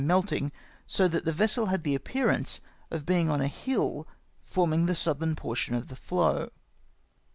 meltiiig, 0.03 0.51
so 0.87 1.07
that 1.07 1.25
the 1.25 1.31
vessel 1.31 1.67
had 1.67 1.83
the 1.83 1.93
appearance 1.93 2.59
of 2.89 3.05
being 3.05 3.29
on 3.29 3.39
a 3.39 3.45
hill 3.47 4.07
forming 4.43 4.87
the 4.87 4.95
southern 4.95 5.35
portion 5.35 5.75
of 5.75 5.89
the 5.89 5.95
floe. 5.95 6.49